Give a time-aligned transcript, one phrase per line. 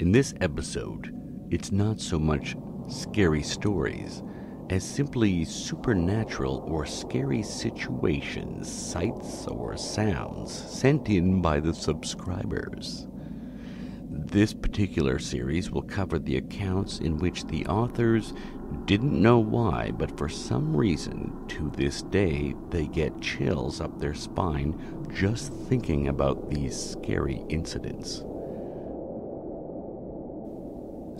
[0.00, 1.14] In this episode,
[1.50, 2.56] it's not so much
[2.88, 4.22] scary stories
[4.70, 13.08] as simply supernatural or scary situations, sights, or sounds sent in by the subscribers.
[14.08, 18.32] This particular series will cover the accounts in which the authors
[18.86, 24.14] didn't know why, but for some reason, to this day, they get chills up their
[24.14, 28.24] spine just thinking about these scary incidents.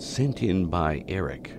[0.00, 1.58] Sent in by Eric.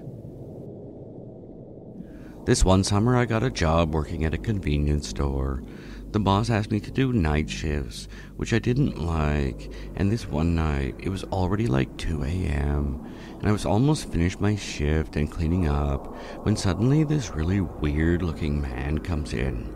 [2.44, 5.62] This one summer, I got a job working at a convenience store.
[6.10, 10.56] The boss asked me to do night shifts, which I didn't like, and this one
[10.56, 15.32] night, it was already like 2 a.m., and I was almost finished my shift and
[15.32, 19.72] cleaning up when suddenly this really weird looking man comes in.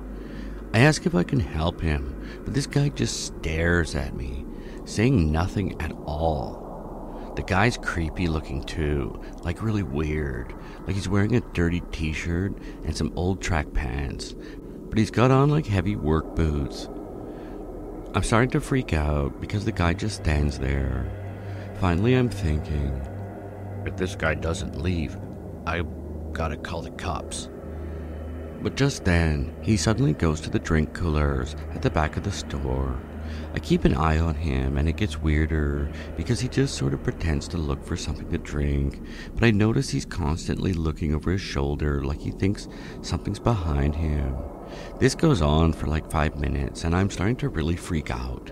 [0.73, 4.43] I ask if I can help him, but this guy just stares at me,
[4.85, 6.64] saying nothing at all.
[7.35, 10.53] The guy's creepy looking too, like really weird,
[10.87, 12.53] like he's wearing a dirty t shirt
[12.85, 14.33] and some old track pants,
[14.89, 16.87] but he's got on like heavy work boots.
[18.13, 21.11] I'm starting to freak out because the guy just stands there.
[21.81, 23.01] Finally, I'm thinking,
[23.85, 25.17] if this guy doesn't leave,
[25.67, 25.83] I
[26.31, 27.49] gotta call the cops.
[28.61, 32.31] But just then, he suddenly goes to the drink coolers at the back of the
[32.31, 32.97] store.
[33.53, 37.03] I keep an eye on him, and it gets weirder because he just sort of
[37.03, 39.01] pretends to look for something to drink.
[39.33, 42.67] But I notice he's constantly looking over his shoulder like he thinks
[43.01, 44.35] something's behind him.
[44.99, 48.51] This goes on for like five minutes, and I'm starting to really freak out.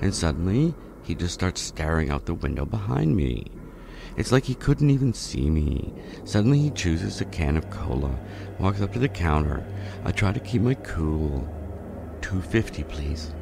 [0.00, 3.46] And suddenly, he just starts staring out the window behind me.
[4.16, 5.92] It's like he couldn't even see me.
[6.24, 8.16] Suddenly, he chooses a can of cola,
[8.58, 9.66] walks up to the counter.
[10.04, 11.48] I try to keep my cool.
[12.20, 13.32] 250, please.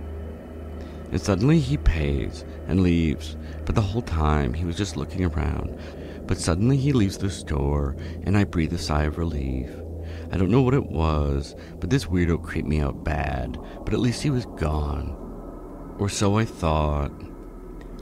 [1.13, 5.79] And suddenly he pays and leaves, but the whole time he was just looking around.
[6.27, 9.69] But suddenly he leaves the store, and I breathe a sigh of relief.
[10.33, 14.01] I don't know what it was, but this weirdo creeped me out bad, but at
[14.01, 15.15] least he was gone.
[15.99, 17.13] Or so I thought.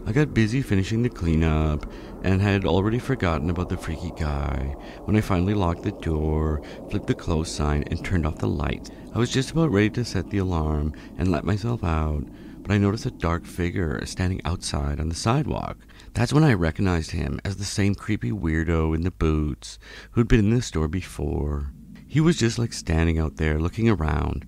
[0.07, 1.91] I got busy finishing the cleanup
[2.23, 4.75] and had already forgotten about the freaky guy
[5.05, 8.91] when I finally locked the door, flipped the close sign, and turned off the lights.
[9.15, 12.25] I was just about ready to set the alarm and let myself out,
[12.62, 15.78] but I noticed a dark figure standing outside on the sidewalk.
[16.15, 19.78] That's when I recognized him as the same creepy weirdo in the boots
[20.12, 21.72] who'd been in the store before.
[22.06, 24.47] He was just like standing out there looking around.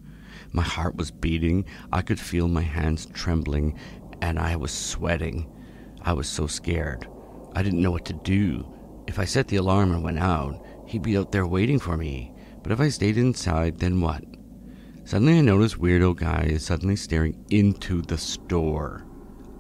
[0.53, 3.79] My heart was beating, I could feel my hands trembling,
[4.21, 5.51] and I was sweating.
[6.03, 7.09] I was so scared.
[7.55, 8.67] I didn't know what to do.
[9.07, 12.35] If I set the alarm and went out, he'd be out there waiting for me.
[12.63, 14.25] But if I stayed inside, then what?
[15.05, 19.05] Suddenly, I notice weirdo guy is suddenly staring into the store.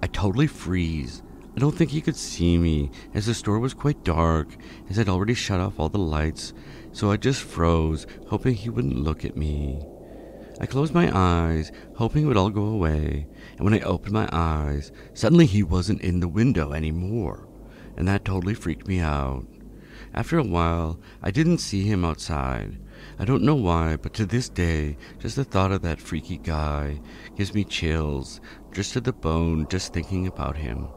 [0.02, 1.22] I totally freeze.
[1.56, 4.56] I don't think he could see me, as the store was quite dark,
[4.88, 6.54] as I'd already shut off all the lights,
[6.92, 9.84] so I just froze, hoping he wouldn't look at me.
[10.60, 13.26] I closed my eyes, hoping it would all go away,
[13.56, 17.48] and when I opened my eyes, suddenly he wasn't in the window anymore,
[17.96, 19.44] and that totally freaked me out.
[20.14, 22.78] After a while, I didn't see him outside,
[23.18, 27.00] I don't know why, but to this day, just the thought of that freaky guy
[27.36, 28.40] gives me chills,
[28.72, 30.88] just to the bone, just thinking about him.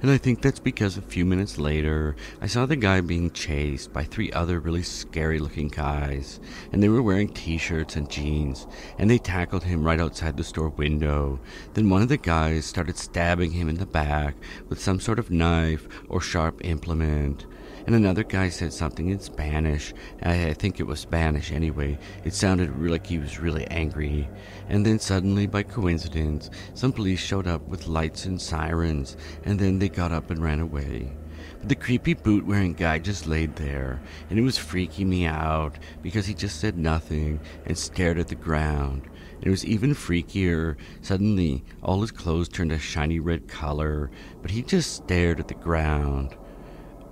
[0.00, 3.92] And I think that's because a few minutes later, I saw the guy being chased
[3.92, 6.38] by three other really scary looking guys,
[6.72, 8.66] and they were wearing t shirts and jeans,
[8.98, 11.40] and they tackled him right outside the store window.
[11.74, 14.36] Then one of the guys started stabbing him in the back
[14.68, 17.46] with some sort of knife or sharp implement
[17.86, 19.94] and another guy said something in Spanish.
[20.22, 21.98] I, I think it was Spanish anyway.
[22.24, 24.28] It sounded like he was really angry.
[24.68, 29.78] And then suddenly, by coincidence, some police showed up with lights and sirens, and then
[29.78, 31.12] they got up and ran away.
[31.60, 34.00] But the creepy boot wearing guy just laid there,
[34.30, 38.34] and it was freaking me out because he just said nothing and stared at the
[38.34, 39.08] ground.
[39.40, 40.76] It was even freakier.
[41.00, 44.10] Suddenly, all his clothes turned a shiny red color,
[44.42, 46.36] but he just stared at the ground.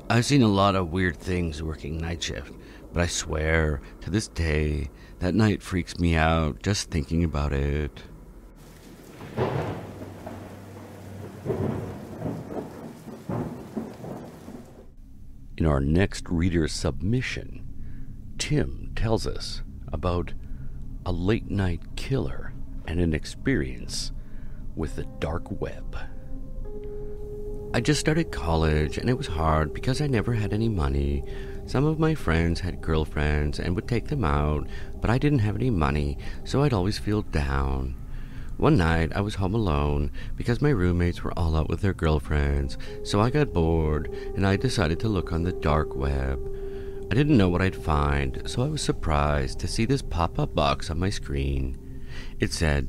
[0.09, 2.53] I've seen a lot of weird things working night shift,
[2.93, 4.89] but I swear, to this day,
[5.19, 8.05] that night freaks me out just thinking about it.
[15.57, 17.67] In our next reader submission,
[18.39, 19.63] Tim tells us
[19.93, 20.35] about
[21.05, 22.53] a late night killer
[22.87, 24.13] and an experience
[24.77, 25.97] with the dark web.
[27.77, 31.23] I just started college and it was hard because I never had any money.
[31.67, 34.67] Some of my friends had girlfriends and would take them out,
[35.03, 37.95] but I didn't have any money, so I'd always feel down.
[38.57, 42.79] One night, I was home alone because my roommates were all out with their girlfriends,
[43.05, 46.41] so I got bored and I decided to look on the dark web.
[47.11, 50.55] I didn't know what I'd find, so I was surprised to see this pop up
[50.55, 51.77] box on my screen.
[52.41, 52.89] It said,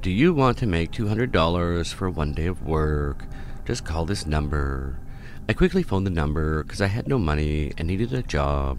[0.00, 3.26] Do you want to make $200 for one day of work?
[3.66, 5.00] Just call this number.
[5.48, 8.78] I quickly phoned the number because I had no money and needed a job.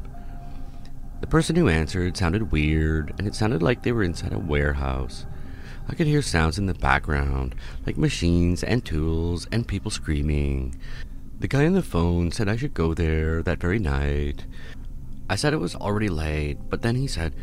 [1.19, 5.25] The person who answered sounded weird, and it sounded like they were inside a warehouse.
[5.89, 7.55] I could hear sounds in the background,
[7.85, 10.79] like machines and tools and people screaming.
[11.39, 14.45] The guy on the phone said I should go there that very night.
[15.29, 17.35] I said it was already late, but then he said,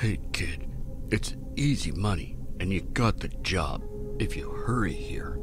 [0.00, 0.68] Hey kid,
[1.10, 3.82] it's easy money, and you got the job
[4.20, 5.40] if you hurry here.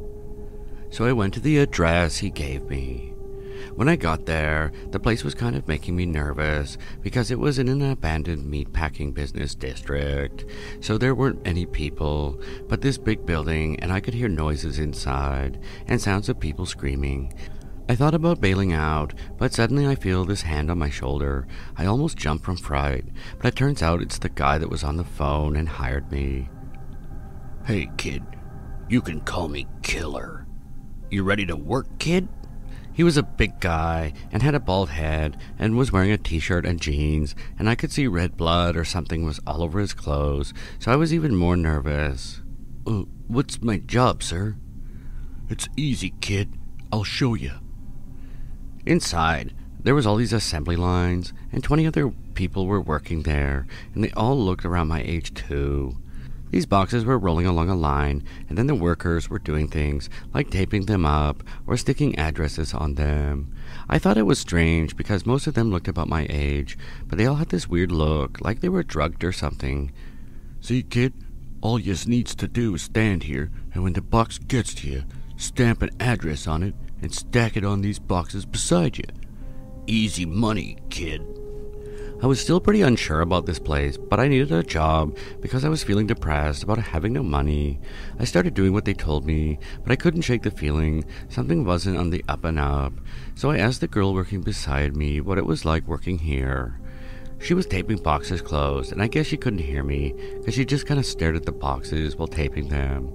[0.94, 3.16] So I went to the address he gave me.
[3.74, 7.58] When I got there, the place was kind of making me nervous because it was
[7.58, 10.46] in an abandoned meatpacking business district.
[10.82, 15.60] So there weren't any people, but this big building, and I could hear noises inside
[15.88, 17.34] and sounds of people screaming.
[17.90, 21.48] I thought about bailing out, but suddenly I feel this hand on my shoulder.
[21.76, 23.06] I almost jump from fright,
[23.40, 26.50] but it turns out it's the guy that was on the phone and hired me.
[27.66, 28.22] Hey, kid,
[28.90, 30.46] you can call me Killer.
[31.14, 32.28] You ready to work, kid?
[32.92, 36.40] He was a big guy and had a bald head and was wearing a t
[36.40, 39.94] shirt and jeans, and I could see red blood or something was all over his
[39.94, 42.42] clothes, so I was even more nervous.
[42.88, 44.56] Uh, what's my job, sir?
[45.52, 46.58] It's easy, kid.
[46.92, 47.52] I'll show you.
[48.84, 54.04] Inside, there was all these assembly lines, and 20 other people were working there, and
[54.04, 55.96] they all looked around my age too.
[56.54, 60.52] These boxes were rolling along a line, and then the workers were doing things like
[60.52, 63.52] taping them up or sticking addresses on them.
[63.90, 66.78] I thought it was strange because most of them looked about my age,
[67.08, 69.92] but they all had this weird look, like they were drugged or something.
[70.62, 71.14] See, kid,
[71.60, 75.06] all yous needs to do is stand here, and when the box gets to you,
[75.38, 79.06] stamp an address on it and stack it on these boxes beside you.
[79.88, 81.26] Easy money, kid.
[82.22, 85.70] I was still pretty unsure about this place, but I needed a job because I
[85.70, 87.82] was feeling depressed about having no money.
[88.18, 91.98] I started doing what they told me, but I couldn't shake the feeling something wasn't
[91.98, 92.94] on the up and up.
[93.36, 96.80] So I asked the girl working beside me what it was like working here.
[97.40, 100.86] She was taping boxes closed, and I guess she couldn't hear me because she just
[100.86, 103.12] kind of stared at the boxes while taping them.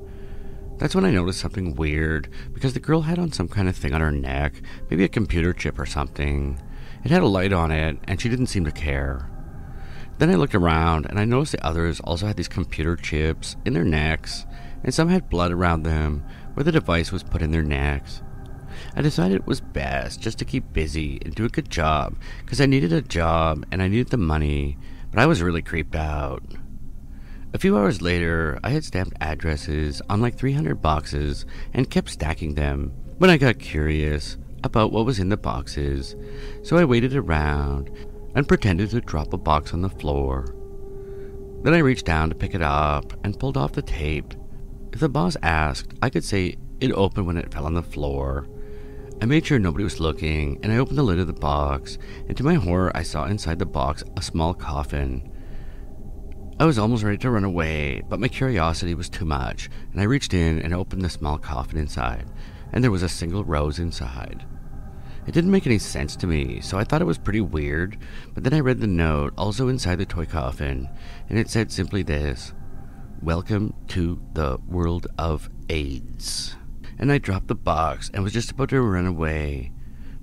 [0.77, 3.95] That's when I noticed something weird because the girl had on some kind of thing
[3.95, 4.61] on her neck,
[4.91, 6.61] maybe a computer chip or something.
[7.05, 9.31] It had a light on it, and she didn't seem to care.
[10.19, 13.73] Then I looked around, and I noticed the others also had these computer chips in
[13.73, 14.47] their necks,
[14.83, 16.25] and some had blood around them
[16.55, 18.23] where the device was put in their necks.
[18.97, 22.61] I decided it was best just to keep busy and do a good job because
[22.61, 24.77] I needed a job and I needed the money,
[25.11, 26.43] but I was really creeped out.
[27.55, 32.55] A few hours later, I had stamped addresses on like 300 boxes and kept stacking
[32.55, 36.17] them when I got curious about what was in the boxes,
[36.63, 37.91] so I waited around
[38.35, 40.55] and pretended to drop a box on the floor.
[41.63, 44.35] Then I reached down to pick it up and pulled off the tape.
[44.93, 48.47] If the boss asked, I could say it opened when it fell on the floor.
[49.21, 52.37] I made sure nobody was looking, and I opened the lid of the box, and
[52.37, 55.33] to my horror, I saw inside the box a small coffin.
[56.61, 60.05] I was almost ready to run away, but my curiosity was too much, and I
[60.05, 62.27] reached in and opened the small coffin inside
[62.73, 64.45] and there was a single rose inside.
[65.27, 67.99] It didn't make any sense to me, so I thought it was pretty weird,
[68.35, 70.89] but then I read the note also inside the toy coffin,
[71.29, 72.55] and it said simply this
[73.21, 76.57] Welcome to the world of AIDS.
[76.99, 79.73] And I dropped the box and was just about to run away.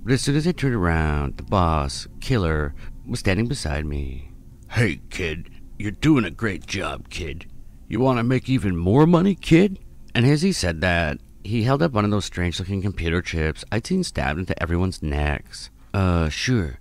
[0.02, 2.74] But as soon as I turned around, the boss, Killer,
[3.06, 4.32] was standing beside me.
[4.70, 7.46] Hey, kid, you're doing a great job, kid.
[7.86, 9.78] You want to make even more money, kid?
[10.14, 13.64] And as he said that, he held up one of those strange looking computer chips
[13.70, 15.70] I'd seen stabbed into everyone's necks.
[15.94, 16.80] Uh, sure.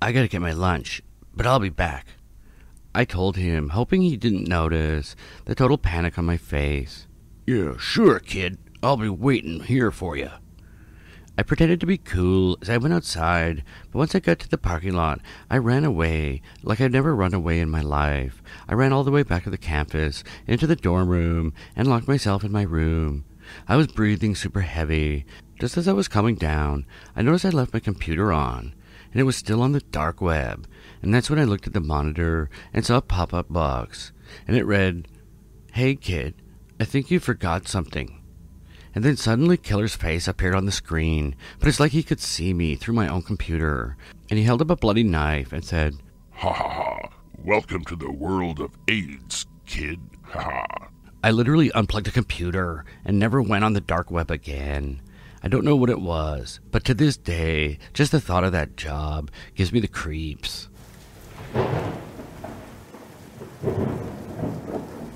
[0.00, 1.02] I gotta get my lunch,
[1.34, 2.06] but I'll be back.
[2.94, 5.16] I told him, hoping he didn't notice
[5.46, 7.06] the total panic on my face.
[7.46, 8.58] Yeah, sure, kid.
[8.82, 10.30] I'll be waiting here for you.
[11.38, 14.58] I pretended to be cool as I went outside, but once I got to the
[14.58, 18.42] parking lot, I ran away like I'd never run away in my life.
[18.68, 22.06] I ran all the way back to the campus, into the dorm room, and locked
[22.06, 23.24] myself in my room.
[23.68, 25.24] I was breathing super heavy.
[25.58, 28.74] Just as I was coming down, I noticed I left my computer on,
[29.12, 30.66] and it was still on the dark web.
[31.00, 34.12] And that's when I looked at the monitor and saw a pop up box,
[34.46, 35.08] and it read,
[35.72, 36.34] Hey kid,
[36.80, 38.20] I think you forgot something.
[38.94, 42.52] And then suddenly Killer's face appeared on the screen, but it's like he could see
[42.52, 43.96] me through my own computer.
[44.28, 45.94] And he held up a bloody knife and said,
[46.32, 47.08] Ha ha ha,
[47.42, 50.00] welcome to the world of AIDS, kid.
[50.24, 50.88] Ha ha.
[51.24, 55.00] I literally unplugged a computer and never went on the dark web again.
[55.40, 58.76] I don't know what it was, but to this day, just the thought of that
[58.76, 60.68] job gives me the creeps.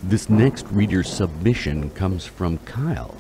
[0.01, 3.17] This next reader's submission comes from Kyle,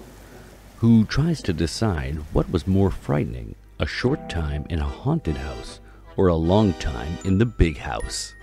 [0.76, 5.80] who tries to decide what was more frightening a short time in a haunted house
[6.16, 8.35] or a long time in the big house.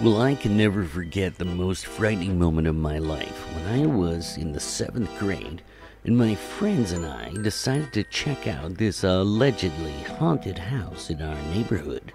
[0.00, 4.36] Well, I can never forget the most frightening moment of my life when I was
[4.36, 5.60] in the seventh grade
[6.04, 11.34] and my friends and I decided to check out this allegedly haunted house in our
[11.52, 12.12] neighborhood.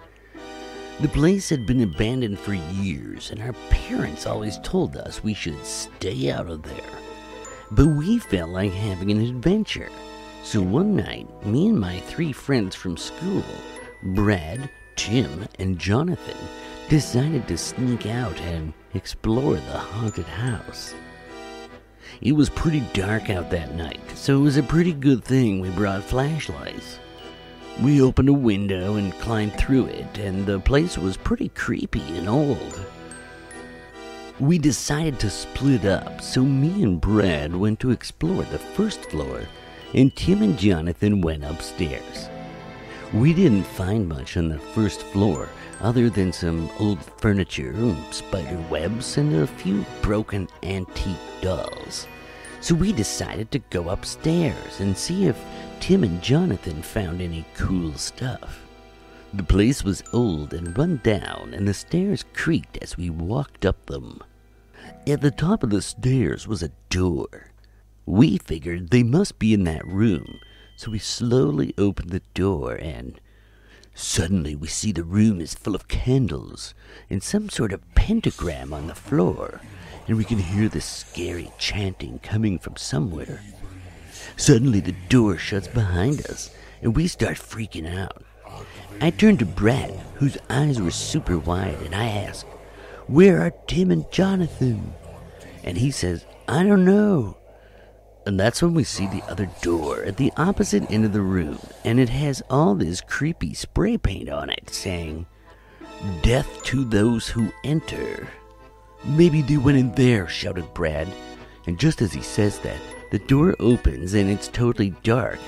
[1.02, 5.62] The place had been abandoned for years, and our parents always told us we should
[5.66, 6.98] stay out of there.
[7.70, 9.90] But we felt like having an adventure.
[10.42, 13.44] So one night, me and my three friends from school,
[14.02, 16.38] Brad, Tim, and Jonathan,
[16.88, 20.94] decided to sneak out and explore the haunted house.
[22.20, 25.70] It was pretty dark out that night, so it was a pretty good thing we
[25.70, 26.98] brought flashlights.
[27.82, 32.28] We opened a window and climbed through it, and the place was pretty creepy and
[32.28, 32.80] old.
[34.38, 39.42] We decided to split up, so me and Brad went to explore the first floor,
[39.92, 42.28] and Tim and Jonathan went upstairs.
[43.14, 45.48] We didn't find much on the first floor,
[45.80, 47.72] other than some old furniture,
[48.10, 52.08] spider webs, and a few broken antique dolls.
[52.60, 55.40] So we decided to go upstairs and see if
[55.78, 58.66] Tim and Jonathan found any cool stuff.
[59.32, 63.86] The place was old and run down, and the stairs creaked as we walked up
[63.86, 64.24] them.
[65.06, 67.52] At the top of the stairs was a door.
[68.06, 70.40] We figured they must be in that room,
[70.76, 73.20] so we slowly open the door and
[73.94, 76.74] Suddenly, we see the room is full of candles
[77.08, 79.60] and some sort of pentagram on the floor,
[80.08, 83.40] and we can hear the scary chanting coming from somewhere.
[84.36, 86.50] Suddenly, the door shuts behind us,
[86.82, 88.24] and we start freaking out.
[89.00, 92.44] I turn to Brad, whose eyes were super wide, and I ask,
[93.06, 94.92] Where are Tim and Jonathan?
[95.62, 97.36] And he says, I don't know.
[98.26, 101.58] And that's when we see the other door at the opposite end of the room,
[101.84, 105.26] and it has all this creepy spray paint on it saying,
[106.22, 108.28] Death to those who enter.
[109.04, 111.08] Maybe they went in there, shouted Brad.
[111.66, 115.38] And just as he says that, the door opens and it's totally dark.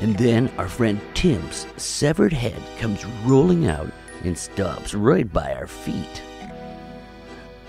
[0.00, 3.90] And then our friend Tim's severed head comes rolling out
[4.24, 6.22] and stops right by our feet.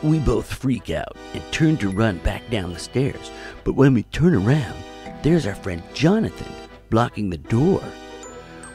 [0.03, 3.29] We both freak out and turn to run back down the stairs,
[3.63, 4.75] but when we turn around,
[5.21, 6.51] there's our friend Jonathan
[6.89, 7.83] blocking the door.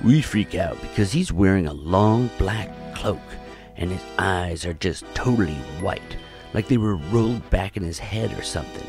[0.04, 3.18] We freak out because he's wearing a long black cloak
[3.76, 6.16] and his eyes are just totally white,
[6.54, 8.88] like they were rolled back in his head or something.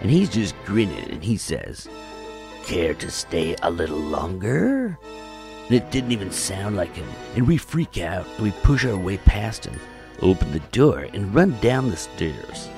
[0.00, 1.88] And he's just grinning and he says,
[2.64, 4.98] Care to stay a little longer?
[5.66, 8.96] And it didn't even sound like him, and we freak out and we push our
[8.96, 9.78] way past him
[10.20, 12.68] open the door, and run down the stairs,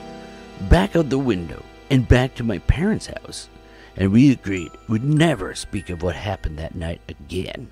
[0.69, 3.49] back out the window, and back to my parents' house.
[3.97, 7.71] And we agreed we'd never speak of what happened that night again.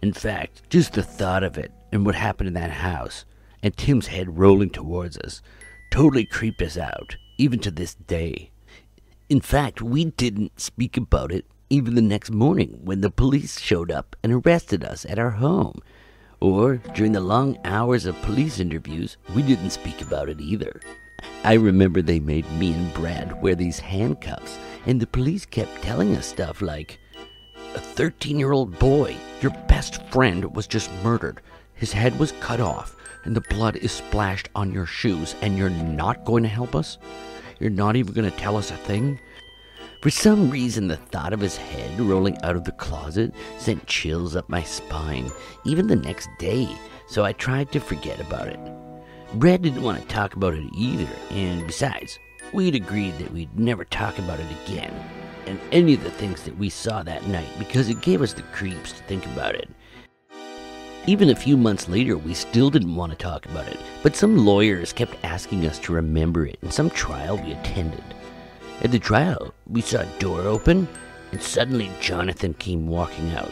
[0.00, 3.24] In fact, just the thought of it and what happened in that house,
[3.62, 5.42] and Tim's head rolling towards us,
[5.90, 8.50] totally creeped us out, even to this day.
[9.28, 13.90] In fact, we didn't speak about it even the next morning when the police showed
[13.90, 15.80] up and arrested us at our home
[16.44, 20.78] or during the long hours of police interviews, we didn't speak about it either.
[21.42, 26.14] I remember they made me and Brad wear these handcuffs, and the police kept telling
[26.14, 26.98] us stuff like,
[27.74, 31.40] A 13 year old boy, your best friend, was just murdered.
[31.72, 35.70] His head was cut off, and the blood is splashed on your shoes, and you're
[35.70, 36.98] not going to help us?
[37.58, 39.18] You're not even going to tell us a thing?
[40.04, 44.36] For some reason, the thought of his head rolling out of the closet sent chills
[44.36, 45.30] up my spine,
[45.64, 46.68] even the next day,
[47.06, 48.60] so I tried to forget about it.
[49.36, 52.18] Brad didn't want to talk about it either, and besides,
[52.52, 54.92] we'd agreed that we'd never talk about it again,
[55.46, 58.42] and any of the things that we saw that night, because it gave us the
[58.52, 59.70] creeps to think about it.
[61.06, 64.36] Even a few months later, we still didn't want to talk about it, but some
[64.36, 68.04] lawyers kept asking us to remember it in some trial we attended.
[68.84, 70.86] At the trial, we saw a door open,
[71.32, 73.50] and suddenly Jonathan came walking out.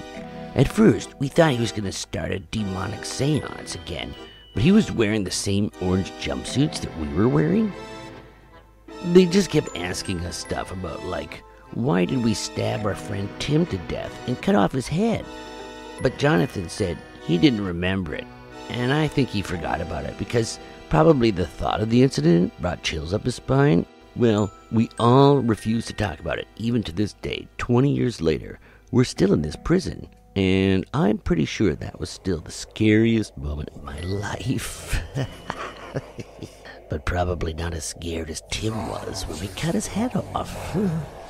[0.54, 4.14] At first, we thought he was going to start a demonic seance again,
[4.52, 7.72] but he was wearing the same orange jumpsuits that we were wearing.
[9.14, 13.64] They just kept asking us stuff about, like, why did we stab our friend Tim
[13.66, 15.24] to death and cut off his head?
[16.02, 18.26] But Jonathan said he didn't remember it,
[18.68, 20.58] and I think he forgot about it because
[20.90, 23.86] probably the thought of the incident brought chills up his spine.
[24.14, 28.58] Well, we all refuse to talk about it, even to this day, 20 years later.
[28.90, 33.70] We're still in this prison, and I'm pretty sure that was still the scariest moment
[33.74, 35.02] of my life.
[36.90, 40.76] but probably not as scared as Tim was when we cut his head off.